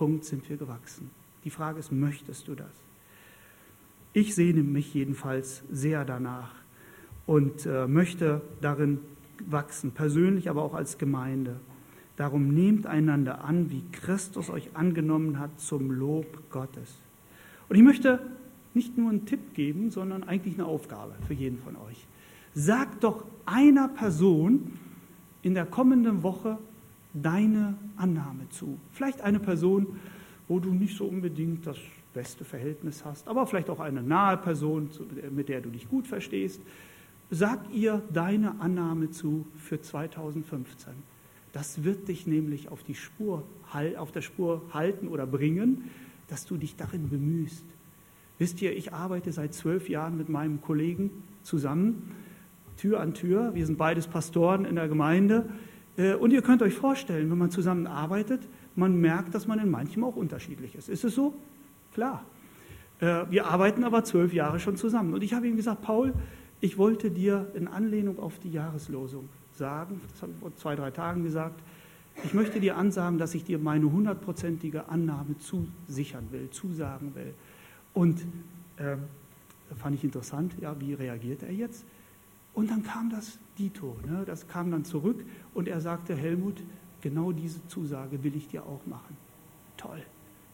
[0.00, 1.10] Punkt sind wir gewachsen.
[1.44, 2.72] Die Frage ist, möchtest du das?
[4.14, 6.54] Ich sehne mich jedenfalls sehr danach
[7.26, 9.00] und äh, möchte darin
[9.44, 11.56] wachsen, persönlich, aber auch als Gemeinde.
[12.16, 17.02] Darum nehmt einander an, wie Christus euch angenommen hat zum Lob Gottes.
[17.68, 18.20] Und ich möchte
[18.72, 22.06] nicht nur einen Tipp geben, sondern eigentlich eine Aufgabe für jeden von euch.
[22.54, 24.78] Sagt doch einer Person
[25.42, 26.56] in der kommenden Woche
[27.14, 28.78] deine Annahme zu.
[28.92, 29.98] Vielleicht eine Person,
[30.48, 31.76] wo du nicht so unbedingt das
[32.12, 34.90] beste Verhältnis hast, aber vielleicht auch eine nahe Person,
[35.30, 36.60] mit der du dich gut verstehst.
[37.30, 40.92] Sag ihr deine Annahme zu für 2015.
[41.52, 43.44] Das wird dich nämlich auf, die Spur,
[43.96, 45.84] auf der Spur halten oder bringen,
[46.28, 47.64] dass du dich darin bemühst.
[48.38, 51.10] Wisst ihr, ich arbeite seit zwölf Jahren mit meinem Kollegen
[51.42, 52.14] zusammen,
[52.76, 53.54] Tür an Tür.
[53.54, 55.50] Wir sind beides Pastoren in der Gemeinde.
[55.96, 58.40] Äh, und ihr könnt euch vorstellen, wenn man zusammenarbeitet,
[58.76, 60.88] man merkt, dass man in manchem auch unterschiedlich ist.
[60.88, 61.34] Ist es so?
[61.94, 62.24] Klar.
[63.00, 65.14] Äh, wir arbeiten aber zwölf Jahre schon zusammen.
[65.14, 66.12] Und ich habe ihm gesagt, Paul,
[66.60, 70.90] ich wollte dir in Anlehnung auf die Jahreslosung sagen, das habe ich vor zwei, drei
[70.90, 71.60] Tagen gesagt,
[72.24, 77.32] ich möchte dir ansagen, dass ich dir meine hundertprozentige Annahme zusichern will, zusagen will.
[77.94, 78.20] Und
[78.76, 78.96] äh,
[79.76, 81.84] fand ich interessant, ja, wie reagiert er jetzt?
[82.52, 86.62] Und dann kam das Dito, ne, das kam dann zurück und er sagte, Helmut,
[87.00, 89.16] genau diese Zusage will ich dir auch machen.
[89.76, 90.02] Toll.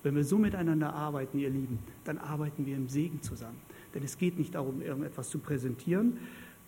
[0.03, 3.59] Wenn wir so miteinander arbeiten, ihr Lieben, dann arbeiten wir im Segen zusammen.
[3.95, 6.19] Denn es geht nicht darum, irgendetwas zu präsentieren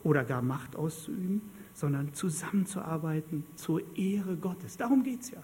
[0.03, 1.43] oder gar Macht auszuüben,
[1.75, 4.77] sondern zusammenzuarbeiten zur Ehre Gottes.
[4.77, 5.43] Darum geht es ja.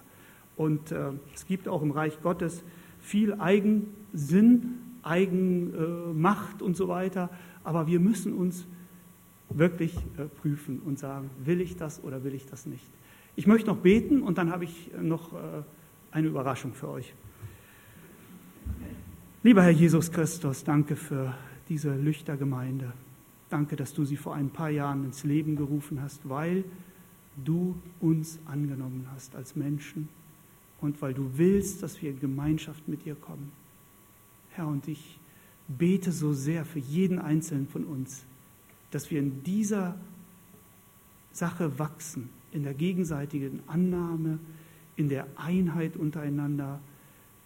[0.57, 2.63] Und äh, es gibt auch im Reich Gottes
[2.99, 7.29] viel Eigensinn, Eigenmacht äh, und so weiter.
[7.63, 8.67] Aber wir müssen uns
[9.57, 12.85] wirklich äh, prüfen und sagen, will ich das oder will ich das nicht.
[13.35, 15.63] Ich möchte noch beten und dann habe ich noch äh,
[16.11, 17.13] eine Überraschung für euch.
[19.43, 21.35] Lieber Herr Jesus Christus, danke für
[21.69, 22.93] diese Lüchtergemeinde.
[23.49, 26.63] Danke, dass du sie vor ein paar Jahren ins Leben gerufen hast, weil
[27.43, 30.09] du uns angenommen hast als Menschen
[30.81, 33.51] und weil du willst, dass wir in Gemeinschaft mit dir kommen.
[34.51, 35.19] Herr, und ich
[35.67, 38.25] bete so sehr für jeden Einzelnen von uns,
[38.91, 39.95] dass wir in dieser
[41.31, 44.39] Sache wachsen, in der gegenseitigen Annahme,
[44.95, 46.79] in der Einheit untereinander,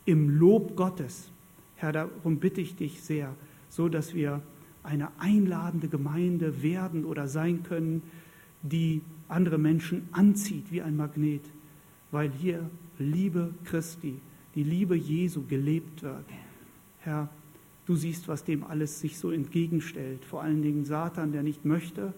[0.05, 1.31] im Lob Gottes.
[1.75, 3.33] Herr, darum bitte ich dich sehr,
[3.69, 4.41] so dass wir
[4.83, 8.01] eine einladende Gemeinde werden oder sein können,
[8.61, 11.43] die andere Menschen anzieht wie ein Magnet,
[12.11, 14.19] weil hier Liebe Christi,
[14.55, 16.25] die Liebe Jesu gelebt wird.
[16.99, 17.29] Herr,
[17.89, 22.13] du siehst, was dem alles sich so entgegenstellt, vor allen Dingen Satan, der nicht möchte,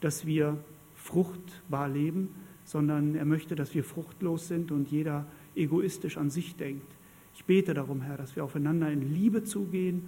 [0.00, 0.58] dass wir
[0.94, 2.28] fruchtbar leben,
[2.64, 6.86] sondern er möchte, dass wir fruchtlos sind und jeder egoistisch an sich denkt.
[7.34, 10.02] Ich bete darum, Herr, dass wir aufeinander in Liebe zugehen,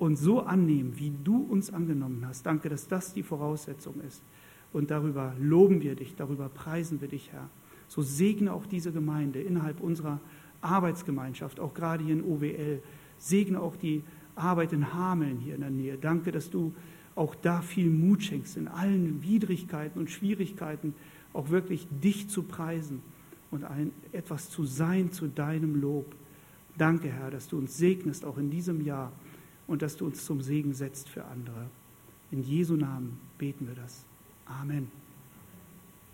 [0.00, 2.46] und so annehmen, wie du uns angenommen hast.
[2.46, 4.22] Danke, dass das die Voraussetzung ist.
[4.72, 7.50] Und darüber loben wir dich, darüber preisen wir dich, Herr.
[7.86, 10.18] So segne auch diese Gemeinde innerhalb unserer
[10.62, 12.82] Arbeitsgemeinschaft, auch gerade hier in OWL.
[13.18, 14.02] Segne auch die
[14.40, 15.98] Arbeit in Hameln hier in der Nähe.
[15.98, 16.74] Danke, dass du
[17.14, 20.94] auch da viel Mut schenkst, in allen Widrigkeiten und Schwierigkeiten
[21.32, 23.02] auch wirklich dich zu preisen
[23.50, 26.14] und ein, etwas zu sein zu deinem Lob.
[26.78, 29.12] Danke, Herr, dass du uns segnest, auch in diesem Jahr
[29.66, 31.66] und dass du uns zum Segen setzt für andere.
[32.30, 34.04] In Jesu Namen beten wir das.
[34.46, 34.99] Amen.